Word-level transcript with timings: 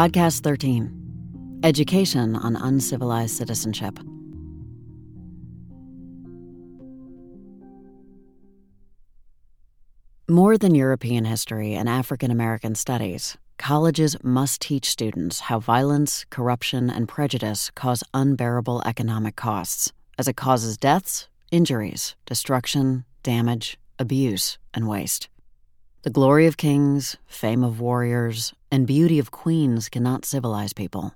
Podcast 0.00 0.40
13 0.40 1.60
Education 1.62 2.34
on 2.34 2.56
Uncivilized 2.56 3.36
Citizenship. 3.36 3.98
More 10.26 10.56
than 10.56 10.74
European 10.74 11.26
history 11.26 11.74
and 11.74 11.86
African 11.86 12.30
American 12.30 12.74
studies, 12.74 13.36
colleges 13.58 14.16
must 14.22 14.62
teach 14.62 14.88
students 14.88 15.40
how 15.40 15.60
violence, 15.60 16.24
corruption, 16.30 16.88
and 16.88 17.06
prejudice 17.06 17.70
cause 17.74 18.02
unbearable 18.14 18.80
economic 18.86 19.36
costs, 19.36 19.92
as 20.18 20.26
it 20.26 20.36
causes 20.38 20.78
deaths, 20.78 21.28
injuries, 21.50 22.16
destruction, 22.24 23.04
damage, 23.22 23.78
abuse, 23.98 24.56
and 24.72 24.88
waste. 24.88 25.28
The 26.02 26.08
glory 26.08 26.46
of 26.46 26.56
kings, 26.56 27.18
fame 27.26 27.62
of 27.62 27.78
warriors, 27.78 28.54
and 28.72 28.86
beauty 28.86 29.18
of 29.18 29.30
queens 29.30 29.90
cannot 29.90 30.24
civilize 30.24 30.72
people. 30.72 31.14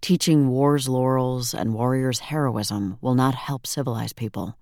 Teaching 0.00 0.48
war's 0.48 0.88
laurels 0.88 1.54
and 1.54 1.74
warriors' 1.74 2.18
heroism 2.18 2.98
will 3.00 3.14
not 3.14 3.36
help 3.36 3.68
civilize 3.68 4.12
people. 4.12 4.56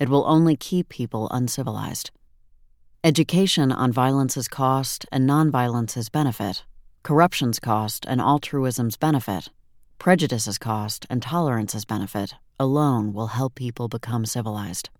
It 0.00 0.08
will 0.08 0.24
only 0.26 0.56
keep 0.56 0.88
people 0.88 1.28
uncivilized. 1.30 2.10
Education 3.04 3.70
on 3.70 3.92
violence's 3.92 4.48
cost 4.48 5.06
and 5.12 5.28
nonviolence's 5.28 6.08
benefit, 6.08 6.64
corruption's 7.04 7.60
cost 7.60 8.04
and 8.04 8.20
altruism's 8.20 8.96
benefit, 8.96 9.50
prejudice's 10.00 10.58
cost 10.58 11.06
and 11.08 11.22
tolerance's 11.22 11.84
benefit 11.84 12.34
alone 12.58 13.12
will 13.12 13.28
help 13.28 13.54
people 13.54 13.86
become 13.86 14.26
civilized. 14.26 14.90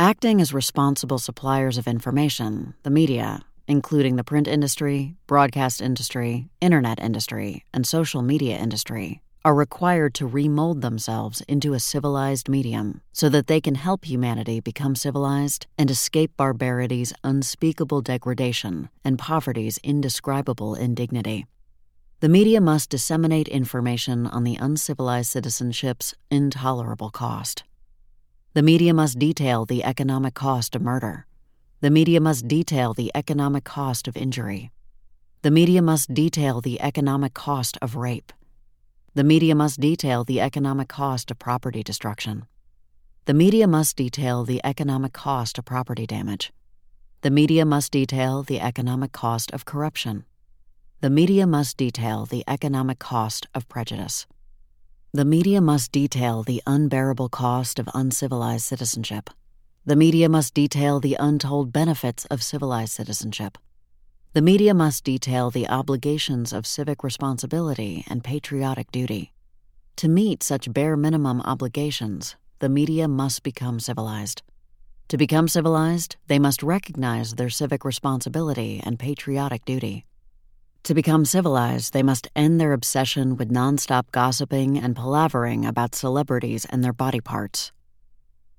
Acting 0.00 0.40
as 0.40 0.54
responsible 0.54 1.18
suppliers 1.18 1.76
of 1.76 1.88
information, 1.88 2.74
the 2.84 2.90
media, 2.90 3.40
including 3.66 4.14
the 4.14 4.22
print 4.22 4.46
industry, 4.46 5.16
broadcast 5.26 5.82
industry, 5.82 6.50
internet 6.60 7.00
industry, 7.00 7.64
and 7.74 7.84
social 7.84 8.22
media 8.22 8.56
industry, 8.56 9.22
are 9.44 9.56
required 9.56 10.14
to 10.14 10.24
remold 10.24 10.82
themselves 10.82 11.40
into 11.48 11.74
a 11.74 11.80
civilized 11.80 12.48
medium 12.48 13.00
so 13.12 13.28
that 13.28 13.48
they 13.48 13.60
can 13.60 13.74
help 13.74 14.04
humanity 14.04 14.60
become 14.60 14.94
civilized 14.94 15.66
and 15.76 15.90
escape 15.90 16.30
barbarity's 16.36 17.12
unspeakable 17.24 18.00
degradation 18.00 18.88
and 19.04 19.18
poverty's 19.18 19.78
indescribable 19.78 20.76
indignity. 20.76 21.44
The 22.20 22.28
media 22.28 22.60
must 22.60 22.90
disseminate 22.90 23.48
information 23.48 24.28
on 24.28 24.44
the 24.44 24.58
uncivilized 24.60 25.32
citizenship's 25.32 26.14
intolerable 26.30 27.10
cost. 27.10 27.64
The 28.54 28.62
media 28.62 28.94
must 28.94 29.18
detail 29.18 29.66
the 29.66 29.84
economic 29.84 30.34
cost 30.34 30.74
of 30.74 30.82
murder. 30.82 31.26
The 31.80 31.90
media 31.90 32.20
must 32.20 32.48
detail 32.48 32.94
the 32.94 33.12
economic 33.14 33.64
cost 33.64 34.08
of 34.08 34.16
injury. 34.16 34.72
The 35.42 35.50
media 35.50 35.82
must 35.82 36.14
detail 36.14 36.60
the 36.62 36.80
economic 36.80 37.34
cost 37.34 37.76
of 37.82 37.94
rape. 37.94 38.32
The 39.14 39.22
media 39.22 39.54
must 39.54 39.80
detail 39.80 40.24
the 40.24 40.40
economic 40.40 40.88
cost 40.88 41.30
of 41.30 41.38
property 41.38 41.82
destruction. 41.82 42.46
The 43.26 43.34
media 43.34 43.68
must 43.68 43.96
detail 43.96 44.44
the 44.44 44.60
economic 44.64 45.12
cost 45.12 45.58
of 45.58 45.66
property 45.66 46.06
damage. 46.06 46.50
The 47.20 47.30
media 47.30 47.66
must 47.66 47.92
detail 47.92 48.42
the 48.42 48.60
economic 48.60 49.12
cost 49.12 49.50
of 49.52 49.66
corruption. 49.66 50.24
The 51.02 51.10
media 51.10 51.46
must 51.46 51.76
detail 51.76 52.24
the 52.24 52.44
economic 52.48 52.98
cost 52.98 53.46
of 53.54 53.68
prejudice. 53.68 54.26
The 55.14 55.24
media 55.24 55.62
must 55.62 55.90
detail 55.90 56.42
the 56.42 56.62
unbearable 56.66 57.30
cost 57.30 57.78
of 57.78 57.88
uncivilized 57.94 58.66
citizenship. 58.66 59.30
The 59.86 59.96
media 59.96 60.28
must 60.28 60.52
detail 60.52 61.00
the 61.00 61.16
untold 61.18 61.72
benefits 61.72 62.26
of 62.26 62.42
civilized 62.42 62.92
citizenship. 62.92 63.56
The 64.34 64.42
media 64.42 64.74
must 64.74 65.04
detail 65.04 65.50
the 65.50 65.66
obligations 65.66 66.52
of 66.52 66.66
civic 66.66 67.02
responsibility 67.02 68.04
and 68.06 68.22
patriotic 68.22 68.92
duty. 68.92 69.32
To 69.96 70.08
meet 70.08 70.42
such 70.42 70.70
bare 70.74 70.94
minimum 70.94 71.40
obligations, 71.40 72.36
the 72.58 72.68
media 72.68 73.08
must 73.08 73.42
become 73.42 73.80
civilized. 73.80 74.42
To 75.08 75.16
become 75.16 75.48
civilized, 75.48 76.16
they 76.26 76.38
must 76.38 76.62
recognize 76.62 77.36
their 77.36 77.48
civic 77.48 77.82
responsibility 77.82 78.82
and 78.84 78.98
patriotic 78.98 79.64
duty. 79.64 80.04
To 80.88 80.94
become 80.94 81.26
civilized, 81.26 81.92
they 81.92 82.02
must 82.02 82.28
end 82.34 82.58
their 82.58 82.72
obsession 82.72 83.36
with 83.36 83.50
nonstop 83.50 84.10
gossiping 84.10 84.78
and 84.78 84.96
palavering 84.96 85.68
about 85.68 85.94
celebrities 85.94 86.64
and 86.64 86.82
their 86.82 86.94
body 86.94 87.20
parts. 87.20 87.72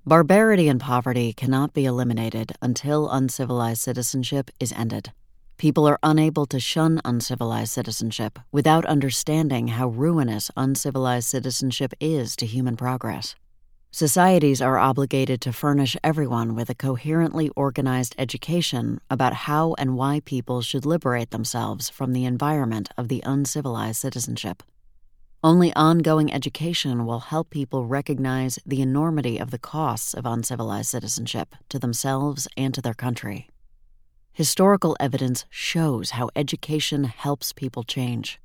Barbarity 0.06 0.68
and 0.68 0.80
poverty 0.80 1.32
cannot 1.32 1.74
be 1.74 1.86
eliminated 1.86 2.52
until 2.62 3.10
uncivilized 3.10 3.80
citizenship 3.80 4.48
is 4.60 4.70
ended. 4.70 5.10
People 5.56 5.88
are 5.88 5.98
unable 6.04 6.46
to 6.46 6.60
shun 6.60 7.00
uncivilized 7.04 7.72
citizenship 7.72 8.38
without 8.52 8.84
understanding 8.84 9.66
how 9.66 9.88
ruinous 9.88 10.52
uncivilized 10.56 11.26
citizenship 11.26 11.92
is 11.98 12.36
to 12.36 12.46
human 12.46 12.76
progress. 12.76 13.34
Societies 13.92 14.62
are 14.62 14.78
obligated 14.78 15.40
to 15.40 15.52
furnish 15.52 15.96
everyone 16.04 16.54
with 16.54 16.70
a 16.70 16.76
coherently 16.76 17.48
organized 17.56 18.14
education 18.16 19.00
about 19.10 19.32
how 19.32 19.74
and 19.78 19.96
why 19.96 20.20
people 20.20 20.62
should 20.62 20.86
liberate 20.86 21.32
themselves 21.32 21.90
from 21.90 22.12
the 22.12 22.24
environment 22.24 22.88
of 22.96 23.08
the 23.08 23.20
uncivilized 23.26 24.00
citizenship. 24.00 24.62
Only 25.42 25.74
ongoing 25.74 26.32
education 26.32 27.04
will 27.04 27.18
help 27.18 27.50
people 27.50 27.84
recognize 27.84 28.60
the 28.64 28.80
enormity 28.80 29.38
of 29.38 29.50
the 29.50 29.58
costs 29.58 30.14
of 30.14 30.24
uncivilized 30.24 30.90
citizenship 30.90 31.56
to 31.68 31.80
themselves 31.80 32.46
and 32.56 32.72
to 32.74 32.80
their 32.80 32.94
country. 32.94 33.48
Historical 34.32 34.96
evidence 35.00 35.46
shows 35.50 36.10
how 36.10 36.30
education 36.36 37.04
helps 37.04 37.52
people 37.52 37.82
change. 37.82 38.38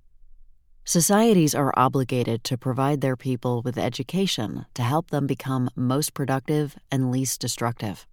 Societies 0.87 1.55
are 1.55 1.73
obligated 1.75 2.43
to 2.43 2.59
provide 2.59 3.01
their 3.01 3.15
people 3.15 3.63
with 3.63 3.75
education 3.75 4.67
to 4.75 4.83
help 4.83 5.09
them 5.09 5.25
become 5.25 5.67
most 5.75 6.13
productive 6.13 6.77
and 6.91 7.09
least 7.09 7.41
destructive. 7.41 8.05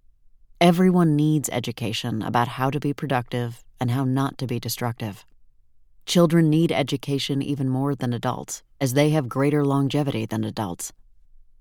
Everyone 0.59 1.15
needs 1.15 1.49
education 1.51 2.23
about 2.23 2.47
how 2.47 2.71
to 2.71 2.79
be 2.79 2.91
productive 2.91 3.63
and 3.79 3.91
how 3.91 4.05
not 4.05 4.39
to 4.39 4.47
be 4.47 4.59
destructive. 4.59 5.23
Children 6.07 6.49
need 6.49 6.71
education 6.71 7.43
even 7.43 7.69
more 7.69 7.93
than 7.93 8.11
adults, 8.11 8.63
as 8.81 8.95
they 8.95 9.11
have 9.11 9.29
greater 9.29 9.63
longevity 9.63 10.25
than 10.25 10.43
adults. 10.43 10.91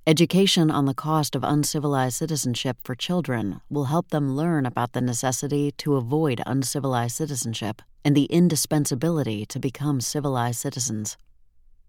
Education 0.06 0.71
on 0.71 0.87
the 0.87 0.94
cost 0.94 1.37
of 1.37 1.44
uncivilized 1.44 2.17
citizenship 2.17 2.79
for 2.83 2.94
children 2.94 3.61
will 3.69 3.84
help 3.84 4.09
them 4.09 4.34
learn 4.34 4.65
about 4.65 4.94
the 4.94 5.03
necessity 5.03 5.73
to 5.73 5.97
avoid 5.97 6.41
uncivilized 6.47 7.17
citizenship 7.17 7.83
and 8.04 8.16
the 8.16 8.24
indispensability 8.24 9.46
to 9.46 9.58
become 9.58 10.00
civilized 10.00 10.60
citizens. 10.60 11.16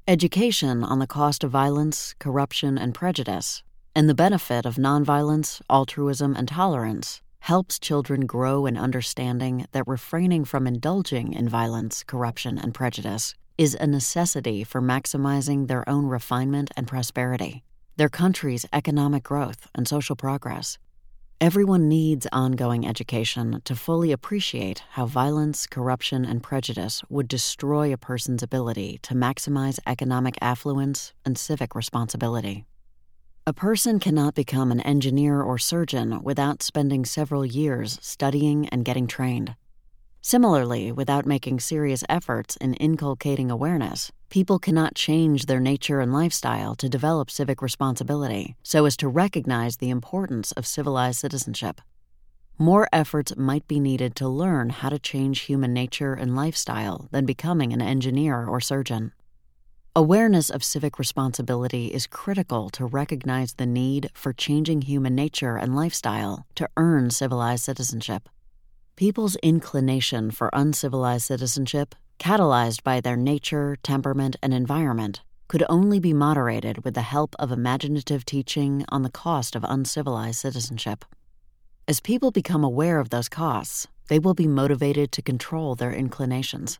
Education 0.07 0.83
on 0.83 0.99
the 0.99 1.07
cost 1.07 1.43
of 1.43 1.51
violence, 1.51 2.13
corruption, 2.19 2.77
and 2.77 2.93
prejudice, 2.93 3.63
and 3.95 4.09
the 4.09 4.15
benefit 4.15 4.65
of 4.65 4.75
nonviolence, 4.75 5.61
altruism, 5.69 6.35
and 6.35 6.47
tolerance 6.47 7.21
helps 7.39 7.77
children 7.77 8.25
grow 8.25 8.65
in 8.65 8.77
understanding 8.77 9.65
that 9.71 9.87
refraining 9.87 10.45
from 10.45 10.65
indulging 10.65 11.33
in 11.33 11.47
violence, 11.49 12.03
corruption, 12.03 12.57
and 12.57 12.73
prejudice 12.73 13.35
is 13.57 13.75
a 13.75 13.85
necessity 13.85 14.63
for 14.63 14.81
maximizing 14.81 15.67
their 15.67 15.87
own 15.87 16.05
refinement 16.05 16.71
and 16.75 16.87
prosperity, 16.87 17.63
their 17.97 18.09
country's 18.09 18.65
economic 18.73 19.23
growth 19.23 19.67
and 19.75 19.87
social 19.87 20.15
progress, 20.15 20.77
Everyone 21.43 21.89
needs 21.89 22.25
ongoing 22.31 22.87
education 22.87 23.61
to 23.65 23.75
fully 23.75 24.13
appreciate 24.13 24.81
how 24.91 25.05
violence, 25.05 25.67
corruption, 25.67 26.23
and 26.23 26.41
prejudice 26.41 27.01
would 27.09 27.27
destroy 27.27 27.91
a 27.91 27.97
person's 27.97 28.41
ability 28.41 28.99
to 29.01 29.13
maximize 29.13 29.77
economic 29.85 30.37
affluence 30.39 31.11
and 31.25 31.37
civic 31.37 31.75
responsibility. 31.75 32.63
A 33.45 33.51
person 33.51 33.99
cannot 33.99 34.35
become 34.35 34.71
an 34.71 34.79
engineer 34.79 35.41
or 35.41 35.57
surgeon 35.57 36.23
without 36.23 36.63
spending 36.63 37.03
several 37.03 37.45
years 37.45 37.99
studying 38.01 38.69
and 38.69 38.85
getting 38.85 39.05
trained. 39.05 39.53
Similarly, 40.21 40.93
without 40.93 41.25
making 41.25 41.59
serious 41.59 42.05
efforts 42.07 42.55
in 42.55 42.73
inculcating 42.75 43.51
awareness, 43.51 44.13
people 44.33 44.57
cannot 44.57 44.95
change 44.95 45.45
their 45.45 45.59
nature 45.59 45.99
and 45.99 46.11
lifestyle 46.11 46.73
to 46.73 46.89
develop 46.89 47.29
civic 47.29 47.61
responsibility 47.61 48.55
so 48.63 48.85
as 48.85 48.97
to 48.97 49.07
recognize 49.07 49.77
the 49.77 49.91
importance 49.91 50.51
of 50.53 50.65
civilized 50.65 51.19
citizenship. 51.19 51.79
More 52.57 52.89
efforts 52.91 53.37
might 53.37 53.67
be 53.67 53.79
needed 53.79 54.15
to 54.15 54.27
learn 54.27 54.71
how 54.71 54.89
to 54.89 54.97
change 54.97 55.41
human 55.41 55.71
nature 55.71 56.15
and 56.15 56.35
lifestyle 56.35 57.09
than 57.11 57.27
becoming 57.27 57.73
an 57.73 57.81
engineer 57.83 58.47
or 58.47 58.59
surgeon. 58.59 59.11
Awareness 59.95 60.49
of 60.49 60.63
civic 60.63 60.97
responsibility 60.97 61.93
is 61.93 62.07
critical 62.07 62.71
to 62.71 62.87
recognize 62.87 63.53
the 63.53 63.67
need 63.67 64.09
for 64.15 64.33
changing 64.33 64.81
human 64.81 65.13
nature 65.13 65.57
and 65.57 65.75
lifestyle 65.75 66.47
to 66.55 66.67
earn 66.75 67.11
civilized 67.11 67.65
citizenship. 67.65 68.27
People's 68.95 69.35
inclination 69.43 70.31
for 70.31 70.49
uncivilized 70.53 71.25
citizenship, 71.25 71.93
catalyzed 72.19 72.83
by 72.83 73.01
their 73.01 73.17
nature, 73.17 73.77
temperament, 73.83 74.35
and 74.41 74.53
environment, 74.53 75.21
could 75.47 75.63
only 75.69 75.99
be 75.99 76.13
moderated 76.13 76.83
with 76.83 76.93
the 76.93 77.01
help 77.01 77.35
of 77.37 77.51
imaginative 77.51 78.25
teaching 78.25 78.85
on 78.89 79.03
the 79.03 79.11
cost 79.11 79.55
of 79.55 79.65
uncivilized 79.67 80.39
citizenship. 80.39 81.05
As 81.87 81.99
people 81.99 82.31
become 82.31 82.63
aware 82.63 82.99
of 82.99 83.09
those 83.09 83.29
costs, 83.29 83.87
they 84.07 84.19
will 84.19 84.33
be 84.33 84.47
motivated 84.47 85.11
to 85.11 85.21
control 85.21 85.75
their 85.75 85.91
inclinations. 85.91 86.79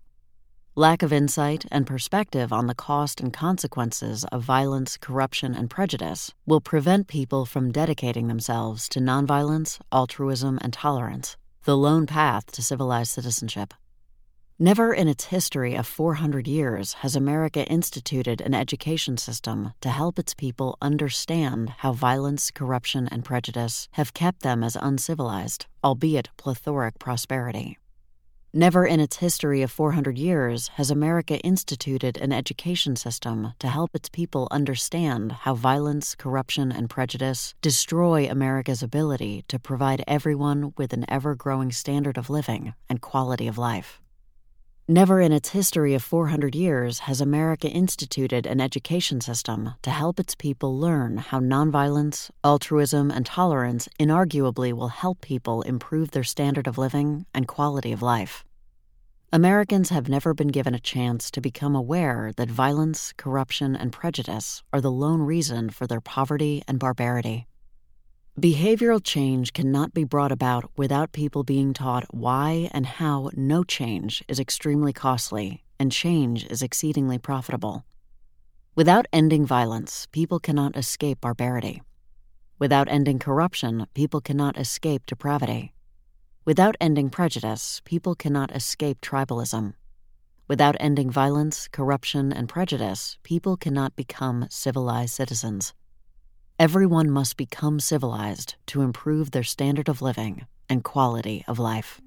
Lack 0.75 1.03
of 1.03 1.13
insight 1.13 1.65
and 1.71 1.85
perspective 1.85 2.51
on 2.51 2.65
the 2.65 2.73
cost 2.73 3.21
and 3.21 3.31
consequences 3.31 4.23
of 4.31 4.41
violence, 4.41 4.97
corruption, 4.97 5.53
and 5.53 5.69
prejudice 5.69 6.33
will 6.47 6.61
prevent 6.61 7.07
people 7.07 7.45
from 7.45 7.71
dedicating 7.71 8.27
themselves 8.27 8.89
to 8.89 8.99
nonviolence, 8.99 9.79
altruism, 9.91 10.57
and 10.63 10.73
tolerance, 10.73 11.37
the 11.65 11.77
lone 11.77 12.07
path 12.07 12.51
to 12.53 12.63
civilized 12.63 13.11
citizenship. 13.11 13.73
Never 14.63 14.93
in 14.93 15.09
its 15.09 15.25
history 15.25 15.75
of 15.75 15.85
400 15.85 16.47
years 16.47 16.93
has 17.01 17.17
America 17.17 17.65
instituted 17.67 18.39
an 18.39 18.53
education 18.53 19.17
system 19.17 19.73
to 19.81 19.89
help 19.89 20.17
its 20.17 20.33
people 20.33 20.77
understand 20.81 21.71
how 21.79 21.91
violence, 21.91 22.49
corruption, 22.49 23.09
and 23.09 23.25
prejudice 23.25 23.89
have 23.91 24.13
kept 24.13 24.41
them 24.41 24.63
as 24.63 24.77
uncivilized, 24.77 25.65
albeit 25.83 26.29
plethoric 26.37 26.97
prosperity. 26.97 27.77
Never 28.53 28.85
in 28.85 29.01
its 29.01 29.17
history 29.17 29.63
of 29.63 29.69
400 29.69 30.17
years 30.17 30.69
has 30.75 30.89
America 30.89 31.39
instituted 31.39 32.15
an 32.15 32.31
education 32.31 32.95
system 32.95 33.51
to 33.59 33.67
help 33.67 33.93
its 33.93 34.07
people 34.07 34.47
understand 34.49 35.33
how 35.43 35.55
violence, 35.55 36.15
corruption, 36.15 36.71
and 36.71 36.89
prejudice 36.89 37.53
destroy 37.61 38.29
America's 38.29 38.81
ability 38.81 39.43
to 39.49 39.59
provide 39.59 40.05
everyone 40.07 40.73
with 40.77 40.93
an 40.93 41.03
ever 41.09 41.35
growing 41.35 41.73
standard 41.73 42.17
of 42.17 42.29
living 42.29 42.73
and 42.89 43.01
quality 43.01 43.49
of 43.49 43.57
life. 43.57 43.99
Never 44.89 45.21
in 45.21 45.31
its 45.31 45.51
history 45.51 45.93
of 45.93 46.03
400 46.03 46.53
years 46.53 46.99
has 46.99 47.21
America 47.21 47.69
instituted 47.69 48.45
an 48.45 48.59
education 48.59 49.21
system 49.21 49.75
to 49.81 49.89
help 49.89 50.19
its 50.19 50.35
people 50.35 50.77
learn 50.77 51.19
how 51.19 51.39
nonviolence, 51.39 52.29
altruism, 52.43 53.09
and 53.09 53.25
tolerance 53.25 53.87
inarguably 53.97 54.73
will 54.73 54.89
help 54.89 55.21
people 55.21 55.61
improve 55.61 56.11
their 56.11 56.25
standard 56.25 56.67
of 56.67 56.77
living 56.77 57.25
and 57.33 57.47
quality 57.47 57.93
of 57.93 58.01
life. 58.01 58.43
Americans 59.31 59.87
have 59.87 60.09
never 60.09 60.33
been 60.33 60.49
given 60.49 60.75
a 60.75 60.79
chance 60.79 61.31
to 61.31 61.39
become 61.39 61.77
aware 61.77 62.33
that 62.35 62.51
violence, 62.51 63.13
corruption, 63.15 63.77
and 63.77 63.93
prejudice 63.93 64.63
are 64.73 64.81
the 64.81 64.91
lone 64.91 65.21
reason 65.21 65.69
for 65.69 65.87
their 65.87 66.01
poverty 66.01 66.61
and 66.67 66.77
barbarity. 66.77 67.47
Behavioral 68.39 68.99
change 69.03 69.53
cannot 69.53 69.93
be 69.93 70.03
brought 70.03 70.31
about 70.31 70.71
without 70.75 71.11
people 71.11 71.43
being 71.43 71.71
taught 71.71 72.05
why 72.09 72.67
and 72.73 72.83
how 72.83 73.29
no 73.35 73.63
change 73.63 74.23
is 74.27 74.39
extremely 74.39 74.91
costly 74.91 75.63
and 75.77 75.91
change 75.91 76.43
is 76.47 76.63
exceedingly 76.63 77.19
profitable. 77.19 77.85
Without 78.73 79.05
ending 79.13 79.45
violence, 79.45 80.07
people 80.11 80.39
cannot 80.39 80.75
escape 80.75 81.21
barbarity. 81.21 81.83
Without 82.57 82.87
ending 82.89 83.19
corruption, 83.19 83.85
people 83.93 84.19
cannot 84.19 84.57
escape 84.57 85.05
depravity. 85.05 85.75
Without 86.43 86.75
ending 86.81 87.11
prejudice, 87.11 87.83
people 87.85 88.15
cannot 88.15 88.49
escape 88.55 88.99
tribalism. 88.99 89.73
Without 90.47 90.75
ending 90.79 91.11
violence, 91.11 91.67
corruption, 91.67 92.33
and 92.33 92.49
prejudice, 92.49 93.19
people 93.21 93.57
cannot 93.57 93.95
become 93.95 94.47
civilized 94.49 95.13
citizens. 95.13 95.75
Everyone 96.59 97.09
must 97.09 97.35
become 97.35 97.79
civilized 97.79 98.57
to 98.67 98.81
improve 98.81 99.31
their 99.31 99.43
standard 99.43 99.89
of 99.89 100.03
living 100.03 100.45
and 100.69 100.83
quality 100.83 101.43
of 101.47 101.57
life. 101.57 101.99